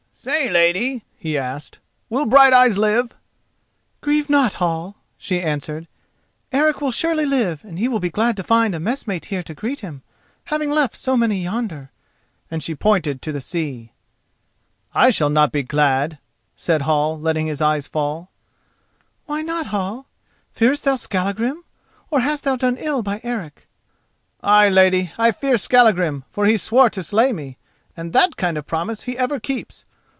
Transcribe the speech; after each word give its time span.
"Say, 0.13 0.51
lady," 0.51 1.03
he 1.17 1.35
asked, 1.35 1.79
"will 2.07 2.27
Brighteyes 2.27 2.77
live?" 2.77 3.15
"Grieve 4.01 4.29
not, 4.29 4.55
Hall," 4.55 4.97
she 5.17 5.41
answered, 5.41 5.87
"Eric 6.51 6.79
will 6.79 6.91
surely 6.91 7.25
live 7.25 7.63
and 7.63 7.79
he 7.79 7.87
will 7.87 7.99
be 8.01 8.11
glad 8.11 8.37
to 8.37 8.43
find 8.43 8.75
a 8.75 8.79
messmate 8.79 9.25
here 9.33 9.41
to 9.41 9.55
greet 9.55 9.79
him, 9.79 10.03
having 10.45 10.69
left 10.69 10.95
so 10.95 11.17
many 11.17 11.41
yonder," 11.41 11.89
and 12.51 12.61
she 12.61 12.75
pointed 12.75 13.19
to 13.23 13.31
the 13.31 13.41
sea. 13.41 13.93
"I 14.93 15.09
shall 15.09 15.31
not 15.31 15.51
be 15.51 15.63
glad," 15.63 16.19
said 16.55 16.83
Hall, 16.83 17.19
letting 17.19 17.47
his 17.47 17.61
eyes 17.61 17.87
fall. 17.87 18.29
"Why 19.25 19.41
not, 19.41 19.67
Hall? 19.67 20.05
Fearest 20.51 20.83
thou 20.83 20.97
Skallagrim? 20.97 21.63
or 22.11 22.19
hast 22.19 22.43
thou 22.43 22.57
done 22.57 22.77
ill 22.77 23.01
by 23.01 23.21
Eric?" 23.23 23.67
"Ay, 24.43 24.69
lady, 24.69 25.11
I 25.17 25.31
fear 25.31 25.57
Skallagrim, 25.57 26.25
for 26.29 26.45
he 26.45 26.57
swore 26.57 26.91
to 26.91 27.01
slay 27.01 27.33
me, 27.33 27.57
and 27.97 28.13
that 28.13 28.37
kind 28.37 28.55
of 28.59 28.67
promise 28.67 29.03
he 29.03 29.17
ever 29.17 29.39
keeps. 29.39 29.83